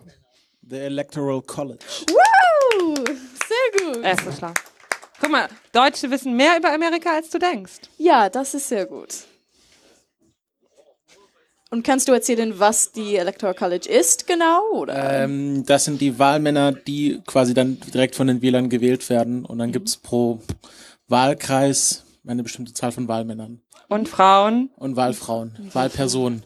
[0.68, 1.84] The Electoral College.
[2.10, 2.94] Woo!
[3.48, 4.04] Sehr gut.
[4.04, 4.52] Er ist so schlau.
[5.20, 7.80] Guck mal, Deutsche wissen mehr über Amerika, als du denkst.
[7.96, 9.14] Ja, das ist sehr gut.
[11.70, 14.70] Und kannst du erzählen, was die Electoral College ist, genau?
[14.72, 15.24] Oder?
[15.24, 19.44] Ähm, das sind die Wahlmänner, die quasi dann direkt von den Wählern gewählt werden.
[19.44, 20.40] Und dann gibt's pro
[21.08, 23.60] Wahlkreis eine bestimmte Zahl von Wahlmännern.
[23.88, 24.70] Und Frauen?
[24.76, 26.44] Und Wahlfrauen, Wahlpersonen.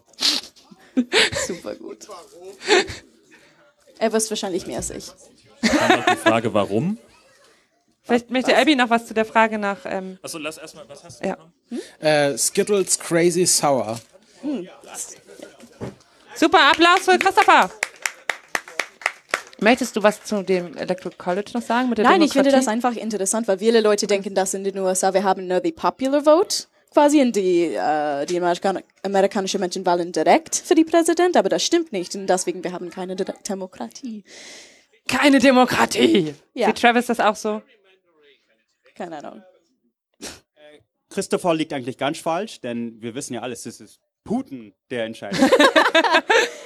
[1.46, 2.08] Super gut.
[3.98, 5.06] Er weiß wahrscheinlich mehr als ich.
[5.62, 6.98] Dann noch die Frage, warum?
[8.02, 9.78] Vielleicht möchte Abby noch was zu der Frage nach.
[9.84, 11.36] Ähm, Achso, lass erstmal, was hast du ja.
[12.00, 14.00] Äh, Skittles Crazy Sour.
[14.42, 14.68] Hm.
[16.34, 17.70] Super, Applaus für Christopher.
[19.60, 21.88] Möchtest du was zu dem Electoral College noch sagen?
[21.88, 22.88] Mit der Nein, ich finde das Demokratie?
[22.88, 26.24] einfach interessant, weil viele Leute denken, dass in den USA wir haben nur die Popular
[26.24, 31.48] Vote quasi und die, äh, die Amerikan amerikanischen Menschen wählen direkt für die Präsident, aber
[31.48, 34.24] das stimmt nicht und deswegen wir haben keine De Demokratie.
[35.08, 36.34] Keine Demokratie.
[36.54, 36.66] Ja.
[36.68, 37.62] Sieht Travis das auch so?
[38.94, 39.42] Keine Ahnung.
[41.10, 45.40] Christopher liegt eigentlich ganz falsch, denn wir wissen ja alles, es ist Putin, der entscheidet.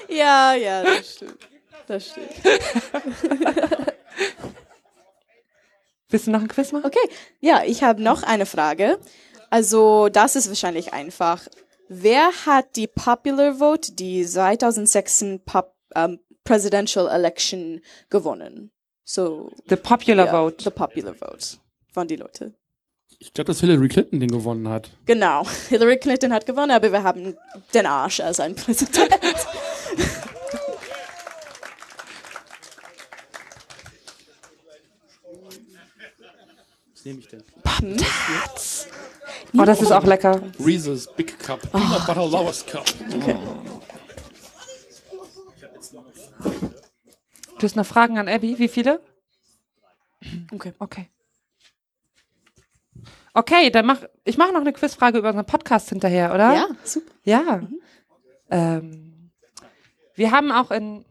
[0.09, 1.39] Ja, ja, das stimmt.
[1.87, 2.31] Das stimmt.
[6.09, 6.87] Willst du noch ein Quiz machen?
[6.87, 7.09] Okay,
[7.41, 8.99] ja, ich habe noch eine Frage.
[9.51, 11.47] Also, das ist wahrscheinlich einfach.
[11.89, 18.71] Wer hat die Popular Vote, die 2006 Pop, ähm, presidential election gewonnen.
[19.05, 19.53] So.
[19.69, 20.65] The popular ja, vote.
[20.65, 21.59] The popular vote
[21.97, 22.53] von die Leute.
[23.19, 24.91] Ich glaube, dass Hillary Clinton den gewonnen hat.
[25.07, 25.47] Genau.
[25.71, 27.35] Hillary Clinton hat gewonnen, aber wir haben
[27.73, 29.11] den Arsch als ein Präsident.
[36.93, 37.43] Was nehme ich denn?
[37.65, 38.89] Pop-Tarts.
[39.57, 40.43] Oh, das ist auch lecker.
[40.63, 41.63] Reese's Big Cup.
[41.73, 42.85] Peanut Butter Lowest Cup.
[43.15, 43.37] Okay.
[47.59, 48.59] Du hast noch Fragen an Abby?
[48.59, 49.01] Wie viele?
[50.53, 50.73] Okay.
[50.79, 51.09] Okay.
[53.33, 56.55] Okay, dann mach ich mache noch eine Quizfrage über unseren Podcast hinterher, oder?
[56.55, 57.13] Ja, super.
[57.25, 57.61] Ja.
[58.51, 59.31] Ähm,
[60.15, 61.05] wir haben auch in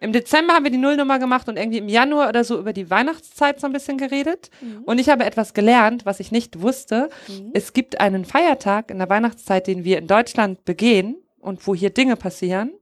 [0.00, 2.90] im Dezember haben wir die Nullnummer gemacht und irgendwie im Januar oder so über die
[2.90, 4.50] Weihnachtszeit so ein bisschen geredet.
[4.84, 7.08] Und ich habe etwas gelernt, was ich nicht wusste.
[7.52, 11.90] Es gibt einen Feiertag in der Weihnachtszeit, den wir in Deutschland begehen und wo hier
[11.90, 12.72] Dinge passieren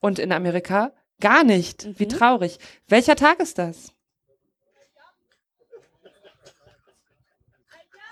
[0.00, 0.90] und in Amerika
[1.24, 1.98] gar nicht.
[1.98, 2.58] Wie traurig.
[2.86, 3.92] Welcher Tag ist das?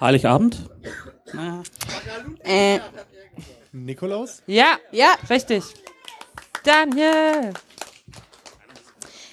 [0.00, 0.70] Heiligabend?
[2.42, 2.80] Äh.
[3.70, 4.42] Nikolaus?
[4.46, 5.62] Ja, ja, richtig.
[6.64, 7.52] Daniel.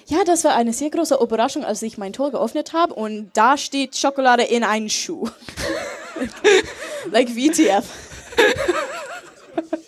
[0.06, 3.56] Ja, das war eine sehr große Überraschung, als ich mein Tor geöffnet habe und da
[3.56, 5.26] steht Schokolade in einen Schuh.
[7.10, 7.86] like VTF.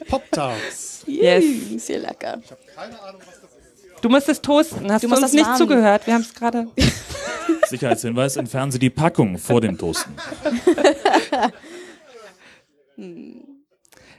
[0.08, 1.04] Pop-Tarts.
[1.06, 1.44] Yes.
[1.84, 2.40] Sehr lecker.
[4.02, 4.90] Du musst es toasten.
[4.92, 5.56] Hast Du du, musst uns das nicht warm.
[5.58, 6.06] zugehört?
[6.06, 6.66] Wir haben es gerade.
[7.68, 10.14] Sicherheitshinweis, entfernen Sie die Packung vor dem Toasten.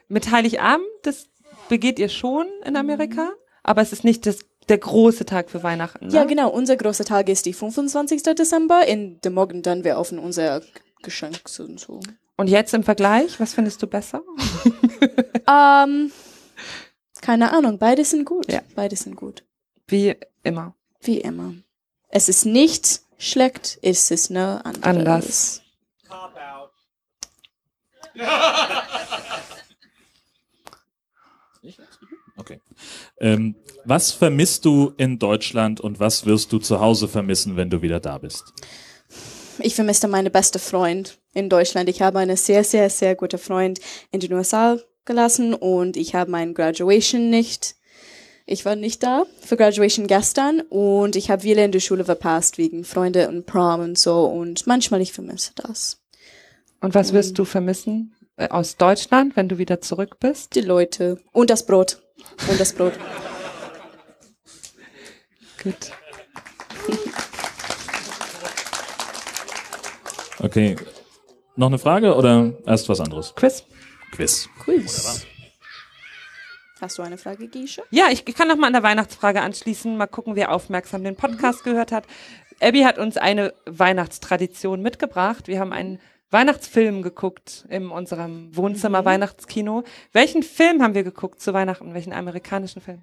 [0.07, 1.27] Mit Heiligabend, das
[1.69, 3.31] begeht ihr schon in Amerika,
[3.63, 6.07] aber es ist nicht das, der große Tag für Weihnachten.
[6.07, 6.13] Ne?
[6.13, 6.49] Ja, genau.
[6.49, 8.23] Unser großer Tag ist die 25.
[8.23, 8.85] Dezember.
[8.87, 10.61] In dem Morgen dann wir öffnen unser
[11.01, 11.99] Geschenk und so.
[12.37, 14.23] Und jetzt im Vergleich, was findest du besser?
[15.47, 16.11] Ähm,
[17.21, 17.77] keine Ahnung.
[17.77, 18.51] Beide sind gut.
[18.51, 18.61] Ja.
[18.75, 19.43] Beide sind gut.
[19.87, 20.75] Wie immer.
[21.01, 21.53] Wie immer.
[22.09, 24.83] Es ist nicht schlecht, es ist nur anders.
[24.83, 25.61] Anders.
[32.35, 32.59] Okay.
[33.19, 37.81] Ähm, was vermisst du in Deutschland und was wirst du zu Hause vermissen, wenn du
[37.81, 38.53] wieder da bist?
[39.59, 41.89] Ich vermisste meine beste Freund in Deutschland.
[41.89, 43.79] Ich habe eine sehr, sehr, sehr gute Freund
[44.11, 47.75] in den USA gelassen und ich habe mein Graduation nicht.
[48.45, 52.57] Ich war nicht da für Graduation gestern und ich habe viele in der Schule verpasst
[52.57, 56.01] wegen Freunde und Prom und so und manchmal ich vermisse das.
[56.81, 60.55] Und was wirst du vermissen äh, aus Deutschland, wenn du wieder zurück bist?
[60.55, 62.03] Die Leute und das Brot
[62.49, 62.93] und das Brot.
[65.63, 65.91] Gut.
[70.39, 70.75] Okay.
[71.55, 73.33] Noch eine Frage oder erst was anderes?
[73.35, 73.63] Quiz.
[74.11, 74.49] Quiz.
[74.59, 75.25] Quiz.
[76.83, 77.81] Hast du eine Frage, Gische?
[77.91, 79.95] Ja, ich kann noch mal an der Weihnachtsfrage anschließen.
[79.95, 82.03] Mal gucken, wer aufmerksam den Podcast gehört hat.
[82.59, 85.47] Abby hat uns eine Weihnachtstradition mitgebracht.
[85.47, 89.85] Wir haben einen Weihnachtsfilm geguckt in unserem Wohnzimmer Weihnachtskino.
[90.11, 91.93] Welchen Film haben wir geguckt zu Weihnachten?
[91.93, 93.01] Welchen amerikanischen Film?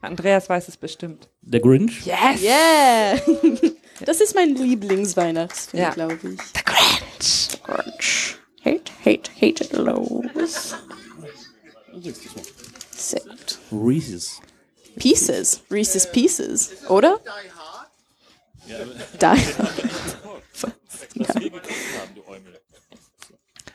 [0.00, 1.28] Andreas weiß es bestimmt.
[1.42, 2.06] Der Grinch?
[2.06, 2.42] Yes!
[2.42, 3.20] Yeah!
[4.06, 5.90] Das ist mein Lieblingsweihnachtsfilm, Ja.
[5.90, 6.20] glaube ich.
[6.22, 7.60] The Grinch.
[7.64, 8.36] Grinch.
[8.64, 10.76] Hate, hate, hate it los.
[12.98, 13.58] Sehr gut.
[13.70, 14.40] Reese's.
[14.98, 15.62] Pieces.
[15.70, 17.20] Reese's Pieces, oder?
[18.66, 19.26] Die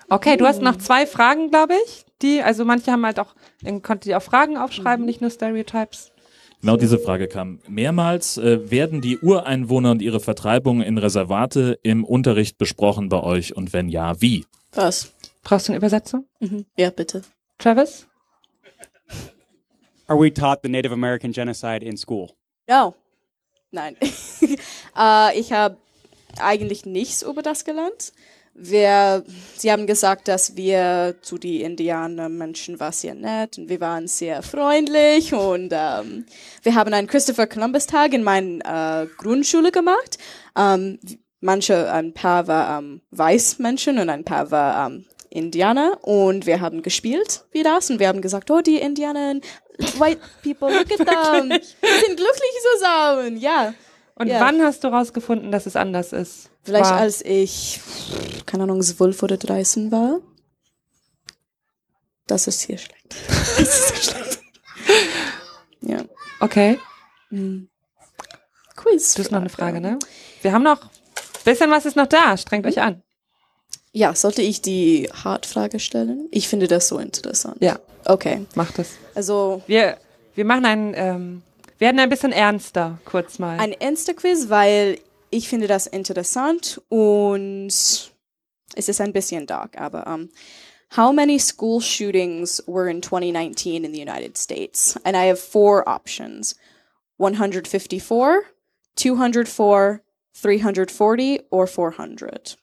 [0.09, 2.05] Okay, du hast noch zwei Fragen, glaube ich.
[2.21, 6.11] Die, also manche haben halt auch, dann konnte die auch Fragen aufschreiben, nicht nur Stereotypes.
[6.61, 8.37] Genau diese Frage kam mehrmals.
[8.37, 13.73] Äh, werden die Ureinwohner und ihre Vertreibung in Reservate im Unterricht besprochen bei euch und
[13.73, 14.45] wenn ja, wie?
[14.73, 15.13] Was?
[15.43, 16.25] Brauchst du eine Übersetzung?
[16.39, 16.65] Mhm.
[16.77, 17.23] Ja, bitte.
[17.57, 18.07] Travis?
[20.07, 22.35] Are we taught the Native American genocide in school?
[22.67, 22.95] No.
[23.71, 23.95] Nein.
[24.97, 25.77] äh, ich habe
[26.39, 28.13] eigentlich nichts über das gelernt.
[28.55, 29.23] Wir,
[29.57, 34.43] sie haben gesagt, dass wir zu die Indianermenschen war sehr nett und wir waren sehr
[34.43, 36.27] freundlich und ähm,
[36.61, 40.19] wir haben einen Christopher Columbus Tag in meiner äh, Grundschule gemacht.
[40.55, 40.99] Ähm,
[41.41, 46.81] manche, ein paar war ähm, Weißmenschen und ein paar war ähm, Indianer und wir haben
[46.83, 49.35] gespielt wie das und wir haben gesagt, oh, die Indianer,
[49.97, 53.73] white people, look at them, die sind glücklich zusammen, ja.
[54.15, 54.39] Und ja.
[54.39, 56.51] wann hast du rausgefunden, dass es anders ist?
[56.63, 57.81] Vielleicht War- als ich,
[58.45, 60.19] keine Ahnung, 12 oder 13 war.
[62.27, 63.03] Das ist hier schlecht.
[63.57, 64.41] Das ist sehr schlecht.
[65.81, 66.03] ja.
[66.39, 66.79] Okay.
[67.31, 67.69] Mhm.
[68.75, 69.13] Quiz.
[69.15, 69.97] Du hast noch eine Frage, ne?
[70.41, 70.89] Wir haben noch,
[71.43, 73.01] bisschen was ist noch da, strengt euch an.
[73.95, 76.27] Ja, sollte ich die Hardfrage stellen?
[76.31, 77.57] Ich finde das so interessant.
[77.61, 77.79] Ja.
[78.05, 78.45] Okay.
[78.55, 78.89] Mach das.
[79.13, 79.97] Also, Wir,
[80.35, 81.41] Wir machen einen, ähm,
[81.77, 83.59] werden ein bisschen ernster, kurz mal.
[83.59, 90.07] Ein ernster Quiz, weil ich finde das interessant und es ist ein bisschen dark, aber
[90.07, 90.29] um,
[90.97, 94.99] how many school shootings were in 2019 in the United States?
[95.03, 96.55] And I have four options.
[97.17, 98.41] 154,
[98.95, 100.01] 204,
[100.33, 102.57] 340 or 400.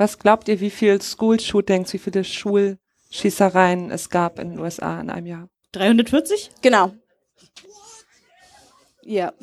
[0.00, 5.10] Was glaubt ihr, wie viel School-Shootings, wie viele Schulschießereien es gab in den USA in
[5.10, 5.48] einem Jahr?
[5.72, 6.52] 340?
[6.62, 6.94] Genau.
[9.02, 9.34] Ja.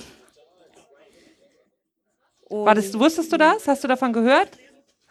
[2.50, 3.68] War das, wusstest du das?
[3.68, 4.50] Hast du davon gehört?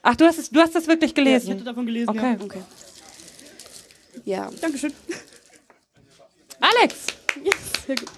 [0.03, 1.47] Ach, du hast es, du hast das wirklich gelesen?
[1.47, 2.37] Ja, ich hatte davon gelesen, okay.
[2.41, 2.45] ja.
[2.45, 2.63] Okay.
[4.25, 4.51] Ja.
[4.61, 4.95] Dankeschön.
[6.59, 6.97] Alex!
[7.87, 8.09] Sehr gut.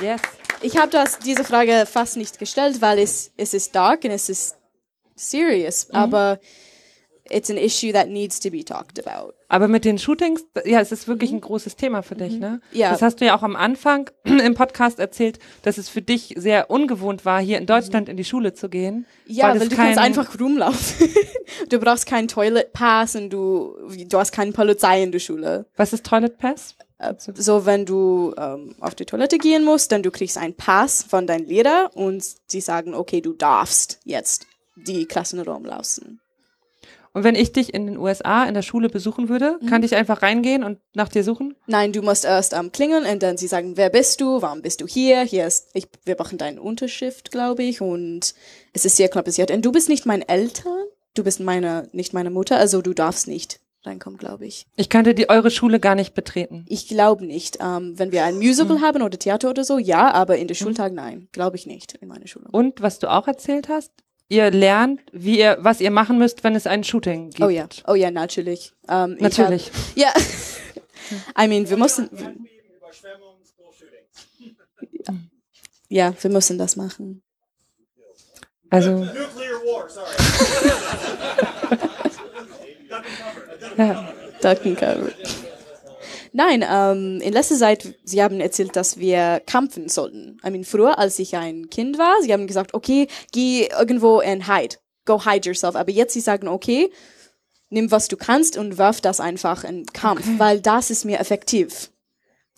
[0.00, 0.22] Yes.
[0.62, 4.30] Ich habe das diese Frage fast nicht gestellt, weil es es ist dark und es
[4.30, 4.58] ist
[5.18, 5.94] serious, Mhm.
[5.96, 6.38] aber
[7.30, 9.34] it's an issue that needs to be talked about.
[9.50, 12.60] Aber mit den Shootings, ja, es ist wirklich ein großes Thema für dich, ne?
[12.72, 12.78] Mhm.
[12.78, 12.90] Ja.
[12.90, 16.70] Das hast du ja auch am Anfang im Podcast erzählt, dass es für dich sehr
[16.70, 19.04] ungewohnt war, hier in Deutschland in die Schule zu gehen.
[19.26, 21.08] Ja, es weil, du kannst einfach rumlaufen.
[21.68, 23.74] du brauchst keinen Toilet Pass und du
[24.06, 25.66] du hast keine Polizei in der Schule.
[25.76, 26.74] Was ist Toilet Pass?
[26.98, 31.02] Äh, So, wenn du ähm, auf die Toilette gehen musst, dann du kriegst einen Pass
[31.02, 34.46] von deinem Lehrer und sie sagen, okay, du darfst jetzt
[34.86, 36.20] die Klassenraum laufen.
[37.14, 39.66] Und wenn ich dich in den USA in der Schule besuchen würde, Mhm.
[39.66, 41.56] kann ich einfach reingehen und nach dir suchen?
[41.66, 44.80] Nein, du musst erst ähm, klingeln und dann sie sagen, wer bist du, warum bist
[44.82, 48.34] du hier, hier ist, ich, wir brauchen deine Unterschrift, glaube ich, und
[48.72, 49.50] es ist sehr kompliziert.
[49.50, 53.26] Und du bist nicht mein Eltern, du bist meine, nicht meine Mutter, also du darfst
[53.26, 54.66] nicht reinkommen, glaube ich.
[54.76, 56.66] Ich könnte die eure Schule gar nicht betreten.
[56.68, 57.58] Ich glaube nicht.
[57.60, 60.92] Ähm, wenn wir ein Musical haben oder Theater oder so, ja, aber in der Schultag
[60.92, 62.46] nein, glaube ich nicht in meiner Schule.
[62.52, 63.90] Und was du auch erzählt hast,
[64.28, 67.42] ihr lernt, wie ihr, was ihr machen müsst, wenn es ein Shooting gibt.
[67.42, 68.74] Oh ja, oh ja, natürlich.
[68.88, 69.70] Ähm, ich Natürlich.
[69.72, 70.12] Hab, ja.
[71.44, 72.10] I mean, wir müssen.
[75.90, 77.22] Ja, wir müssen das machen.
[78.68, 78.90] Also.
[83.78, 84.12] ja.
[84.42, 85.10] Duck and cover.
[86.38, 90.40] Nein, ähm, in letzter Zeit, sie haben erzählt, dass wir kämpfen sollten.
[90.46, 94.46] I mean, früher, als ich ein Kind war, sie haben gesagt, okay, geh irgendwo und
[94.46, 94.76] hide.
[95.04, 95.74] Go hide yourself.
[95.74, 96.92] Aber jetzt, sie sagen, okay,
[97.70, 101.90] nimm was du kannst und wirf das einfach in Kampf, weil das ist mir effektiv.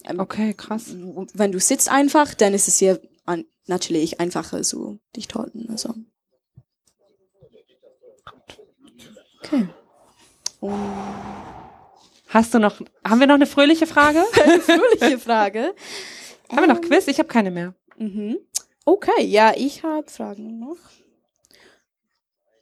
[0.04, 0.84] Ähm, Okay, krass.
[1.32, 5.70] Wenn du sitzt einfach, dann ist es hier an, natürlich einfacher, so dich töten.
[5.70, 5.94] Also.
[9.42, 9.68] Okay.
[12.30, 14.22] Hast du noch, haben wir noch eine fröhliche Frage?
[14.44, 15.74] Eine fröhliche Frage.
[16.48, 17.08] haben wir noch Quiz?
[17.08, 17.74] Ich habe keine mehr.
[17.96, 18.38] Mhm.
[18.84, 20.76] Okay, ja, ich habe Fragen noch.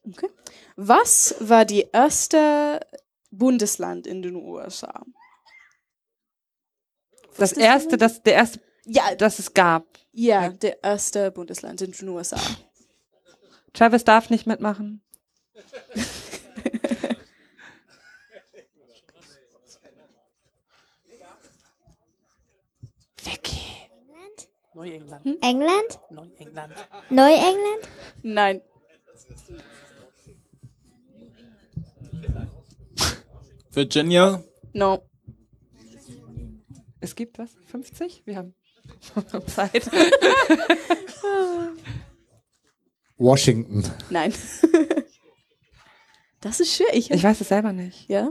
[0.07, 0.31] Okay.
[0.77, 2.81] Was war die erste
[3.31, 5.05] Bundesland in den USA?
[7.37, 9.85] Das erste, das, der erste, ja, das es gab.
[10.13, 12.41] Ja, der erste Bundesland in den USA.
[13.75, 15.03] Travis darf nicht mitmachen.
[24.79, 25.27] Neuengland.
[25.43, 25.99] England?
[26.09, 26.73] Neuengland.
[27.11, 27.89] Neuengland?
[28.23, 28.61] Nein.
[33.73, 34.45] Virginia?
[34.73, 35.03] No.
[37.01, 37.51] Es gibt was?
[37.67, 38.23] 50?
[38.25, 38.55] Wir haben
[39.47, 39.91] Zeit.
[43.17, 43.83] Washington.
[44.11, 44.33] Nein.
[46.41, 47.11] das ist schwierig.
[47.11, 48.09] Ich weiß es selber nicht.
[48.09, 48.31] Ja?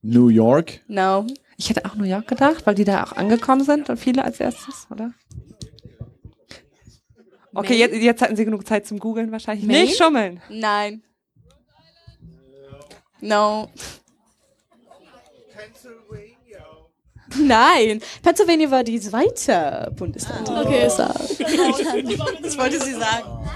[0.00, 0.80] New York?
[0.88, 1.26] No.
[1.58, 4.40] Ich hätte auch New York gedacht, weil die da auch angekommen sind und viele als
[4.40, 5.12] erstes, oder?
[7.54, 9.66] Okay, jetzt, jetzt hatten Sie genug Zeit zum Googeln wahrscheinlich.
[9.66, 9.84] Maine?
[9.84, 10.42] Nicht schummeln.
[10.48, 11.02] Nein.
[13.20, 13.70] No.
[17.36, 20.48] Nein, Pennsylvania war die zweite Bundesland.
[20.48, 20.88] Ah, okay.
[20.88, 21.04] So.
[22.42, 23.48] Das wollte sie sagen.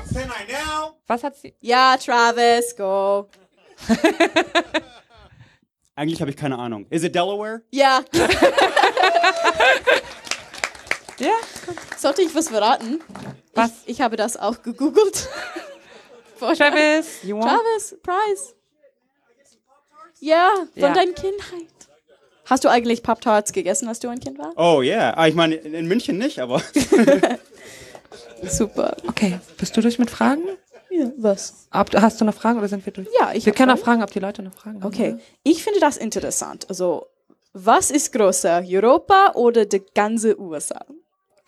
[1.07, 1.55] Was hat sie?
[1.61, 3.29] Ja, Travis, go.
[5.95, 6.87] Eigentlich habe ich keine Ahnung.
[6.91, 7.63] Is it Delaware?
[7.71, 8.03] Ja.
[11.19, 11.35] ja.
[11.97, 13.01] Sollte ich was verraten?
[13.55, 13.71] Was?
[13.87, 15.29] Ich, ich habe das auch gegoogelt.
[16.39, 17.49] Travis, you want?
[17.51, 18.55] Travis, Prize.
[20.21, 20.93] Ja, von Ja.
[20.95, 21.67] deiner Kindheit.
[22.47, 24.57] Hast du eigentlich Pop-Tarts gegessen, als du ein Kind warst?
[24.57, 25.13] Oh yeah.
[25.17, 26.63] Ah, ich meine, in München nicht, aber.
[28.43, 28.97] Super.
[29.07, 30.43] Okay, bist du durch mit Fragen?
[30.91, 31.69] Ja, was?
[31.73, 33.09] Ob, hast du noch Fragen oder sind wir durch?
[33.21, 33.85] Ja, ich Wir können auch Fragen.
[34.01, 34.87] fragen, ob die Leute noch Fragen haben.
[34.87, 36.67] Okay, ich finde das interessant.
[36.71, 37.07] Also,
[37.53, 40.85] was ist größer, Europa oder die ganze USA?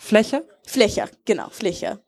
[0.01, 0.45] Fläche?
[0.67, 2.01] Fläche, genau, Fläche.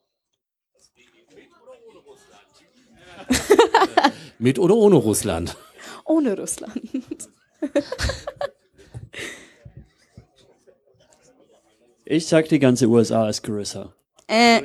[4.39, 5.55] Mit oder ohne Russland?
[6.03, 6.81] Ohne Russland.
[12.05, 13.93] Ich sag, die ganze USA ist größer.
[14.27, 14.61] Äh,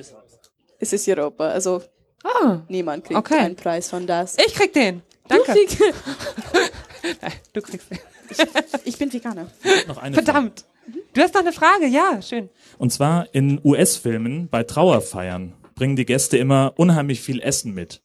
[0.81, 1.81] es ist Europa, also
[2.24, 3.39] Ah, niemand kriegt okay.
[3.39, 4.37] einen Preis von das.
[4.39, 5.03] Ich krieg den.
[5.29, 5.55] Danke.
[5.55, 5.79] Du, krieg,
[7.53, 7.99] Du kriegst den.
[8.85, 9.53] ich bin Veganer.
[9.87, 10.64] Noch eine Verdammt.
[11.18, 12.48] Du hast noch eine Frage, ja, schön.
[12.78, 18.04] Und zwar in US-Filmen bei Trauerfeiern bringen die Gäste immer unheimlich viel Essen mit.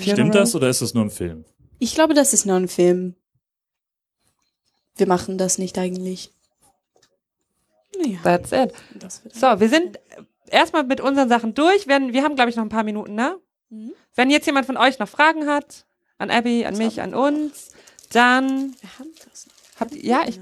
[0.00, 1.44] Stimmt das oder ist das nur ein Film?
[1.80, 3.14] Ich glaube, das ist nur ein Film.
[4.96, 6.30] Wir machen das nicht eigentlich.
[7.98, 8.20] Naja.
[8.22, 8.72] That's it.
[8.94, 10.00] Das So, wir sind
[10.48, 11.88] erstmal mit unseren Sachen durch.
[11.88, 13.36] Wenn, wir haben, glaube ich, noch ein paar Minuten, ne?
[13.68, 13.92] Mhm.
[14.14, 15.84] Wenn jetzt jemand von euch noch Fragen hat,
[16.16, 17.68] an Abby, an mich, an uns,
[18.12, 18.74] dann.
[18.80, 19.52] Wir haben das noch.
[19.78, 20.40] Habt, ja, ich.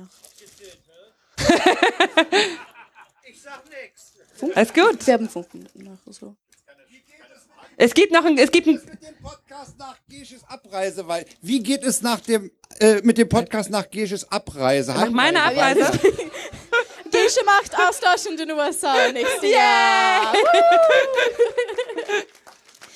[4.54, 5.06] Alles gut.
[5.06, 5.98] Wir haben fünf Minuten noch.
[6.12, 6.34] So.
[7.76, 8.80] Es gibt noch ein, es gibt ein,
[10.08, 14.92] Gesches Abreise, weil wie geht es nach dem äh, mit dem Podcast nach Gesches Abreise?
[14.92, 15.80] nach meiner Abreise.
[17.10, 20.32] Gesche macht Austausch in den USA nächstes Jahr.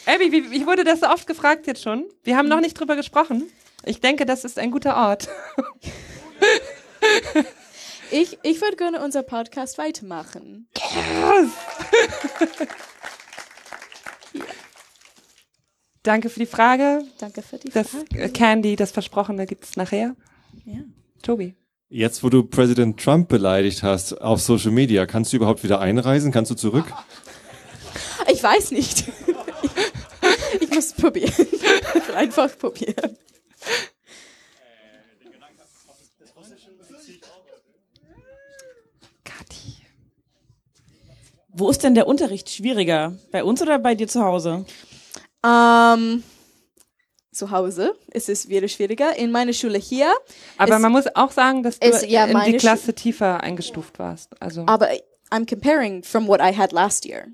[0.07, 2.05] Abby, wie, ich wurde das so oft gefragt jetzt schon.
[2.22, 3.51] Wir haben noch nicht drüber gesprochen.
[3.84, 5.28] Ich denke, das ist ein guter Ort.
[8.11, 10.68] Ich, ich würde gerne unser Podcast weitermachen.
[16.02, 17.02] Danke für die Frage.
[17.18, 18.22] Danke für die Das Frage.
[18.22, 20.14] äh, Candy, das Versprochene gibt's nachher.
[20.66, 20.80] Ja.
[21.22, 21.55] Tobi.
[21.88, 26.32] Jetzt, wo du Präsident Trump beleidigt hast auf Social Media, kannst du überhaupt wieder einreisen?
[26.32, 26.86] Kannst du zurück?
[28.30, 29.05] Ich weiß nicht.
[30.52, 31.32] Ich, ich muss probieren.
[31.52, 31.62] Ich
[32.09, 33.16] will einfach probieren.
[41.57, 43.12] Wo ist denn der Unterricht schwieriger?
[43.30, 44.64] Bei uns oder bei dir zu Hause?
[45.44, 46.22] Ähm,
[47.32, 49.16] zu Hause ist es wieder schwieriger.
[49.16, 50.12] In meiner Schule hier.
[50.59, 53.40] Aber ist, man muss auch sagen, dass du es- ja, in die Schu- Klasse tiefer
[53.42, 54.30] eingestuft warst.
[54.40, 54.64] Also.
[54.66, 54.88] Aber
[55.30, 57.26] I'm comparing from what I had last year.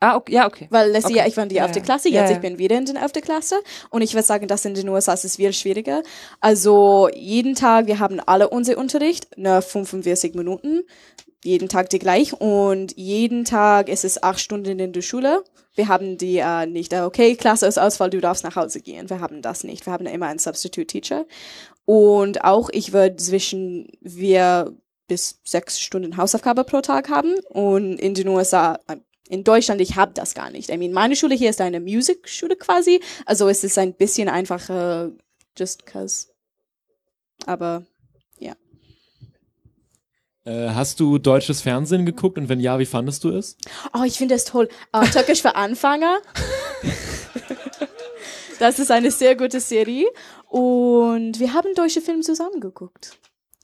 [0.00, 0.66] Ah, okay, ja, okay.
[0.70, 1.18] Weil letztes Okay.
[1.18, 1.82] Jahr ich war in die Ja, 11.
[1.84, 2.36] Klasse, ja, jetzt ja.
[2.36, 3.20] ich bin wieder in der 11.
[3.22, 3.60] Klasse
[3.90, 6.02] und ich würde sagen, dass in den USA ist es wieder schwieriger.
[6.40, 10.82] Also jeden Tag, wir haben alle unser Unterricht, nur 45 Minuten,
[11.44, 15.44] jeden Tag die gleich und jeden Tag ist es acht Stunden in der Schule.
[15.74, 19.08] Wir haben die äh, nicht, äh, okay, Klasse ist Ausfall, du darfst nach Hause gehen.
[19.08, 19.86] Wir haben das nicht.
[19.86, 21.26] Wir haben immer einen Substitute Teacher.
[21.84, 24.76] Und auch ich würde zwischen wir
[25.06, 28.96] bis sechs Stunden Hausaufgabe pro Tag haben und in den USA äh,
[29.28, 30.70] in Deutschland, ich habe das gar nicht.
[30.70, 35.12] I mean, meine Schule hier ist eine Musikschule quasi, also es ist ein bisschen einfacher,
[35.56, 36.28] just cause.
[37.46, 37.84] Aber
[40.50, 43.56] hast du deutsches Fernsehen geguckt und wenn ja, wie fandest du es?
[43.92, 44.68] Oh, ich finde das toll.
[44.96, 46.18] Uh, Türkisch für Anfänger.
[48.58, 50.06] das ist eine sehr gute Serie.
[50.48, 53.18] Und wir haben deutsche Filme zusammen geguckt.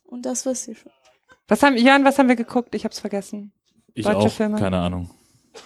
[0.05, 0.93] Und das war sehr schön.
[1.49, 2.75] Was haben, Jan, was haben wir geguckt?
[2.75, 3.53] Ich hab's vergessen.
[3.95, 4.59] Ich Deutsche auch, Filme.
[4.59, 5.11] keine Ahnung.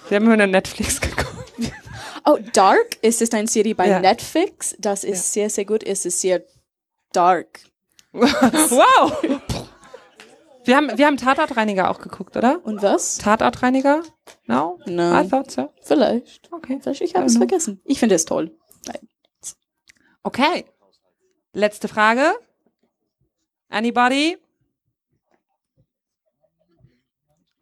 [0.09, 1.27] Wir haben nur Netflix geguckt.
[2.25, 4.01] Oh, Dark ist es eine Serie bei Ja.
[4.01, 4.77] Netflix.
[4.79, 5.83] Das ist sehr, sehr gut.
[5.83, 6.43] Es ist sehr
[7.13, 7.61] dark.
[8.13, 9.41] wow!
[10.69, 12.63] Wir haben, wir haben Tatortreiniger auch geguckt, oder?
[12.63, 13.17] Und was?
[13.17, 14.03] Tatortreiniger?
[14.45, 14.79] No?
[14.85, 15.19] No.
[15.19, 15.73] I thought so.
[15.83, 16.53] Vielleicht.
[16.53, 16.79] Okay.
[16.83, 17.81] Vielleicht, ich habe es vergessen.
[17.87, 18.55] Ich finde es toll.
[18.87, 19.09] Nein.
[20.25, 20.67] Okay.
[21.55, 22.35] Letzte Frage.
[23.71, 24.37] Anybody?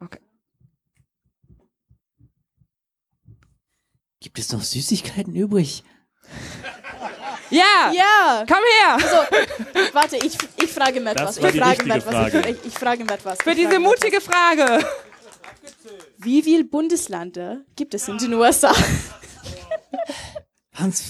[0.01, 0.19] Okay.
[4.19, 5.85] Gibt es noch Süßigkeiten übrig?
[7.49, 7.93] Ja!
[7.93, 8.45] Ja!
[8.45, 8.95] Komm her!
[8.95, 10.37] Also, warte, ich
[10.77, 11.41] frage Matt Das was.
[11.41, 12.13] war Ich die frage Matt was.
[12.13, 12.49] Frage.
[12.49, 13.37] Ich, ich frage Matt was.
[13.41, 14.63] Für Ich diese mutige Frage.
[14.63, 14.85] was.
[16.17, 18.73] Wie viele Bundesländer gibt es in den USA?
[20.73, 21.01] Waren es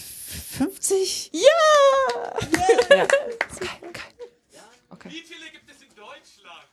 [0.58, 1.32] 50?
[1.34, 1.40] Ja!
[2.90, 3.04] Ja.
[3.04, 4.02] Okay, okay.
[4.90, 5.10] Okay.
[5.10, 6.68] Wie viele gibt es in Deutschland?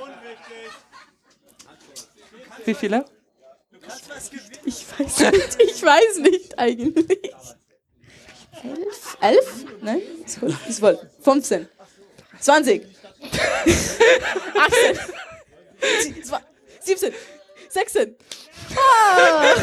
[0.00, 0.70] Unwichtig.
[2.64, 3.04] Wie viele?
[4.64, 5.62] Ich weiß nicht.
[5.62, 7.34] Ich weiß nicht eigentlich.
[8.62, 9.16] Elf?
[9.20, 9.64] Elf?
[9.82, 10.00] Nein?
[10.26, 10.68] Zwölf?
[10.70, 11.00] Zwölf.
[11.20, 11.68] 15.
[12.44, 12.82] 20.
[13.22, 14.98] 18.
[16.02, 16.42] Sie- zwa-
[16.80, 17.12] 17.
[17.70, 18.16] 16.
[18.76, 19.54] Ah.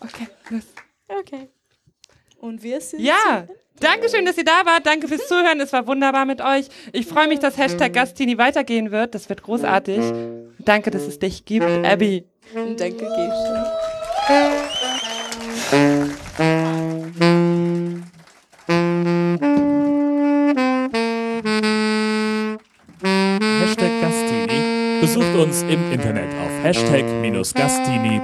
[0.00, 0.26] Okay.
[0.50, 0.62] los.
[1.08, 1.48] Okay.
[2.40, 3.00] Und wir sind.
[3.00, 3.46] Ja,
[3.80, 4.84] danke schön, dass ihr da wart.
[4.86, 5.60] Danke fürs Zuhören.
[5.60, 6.66] Es war wunderbar mit euch.
[6.92, 9.14] Ich freue mich, dass Hashtag Gastini weitergehen wird.
[9.14, 10.00] Das wird großartig.
[10.58, 12.24] Danke, dass es dich gibt, Abby.
[12.54, 13.06] Danke,
[15.70, 16.18] Gesche.
[27.54, 28.20] Gastini.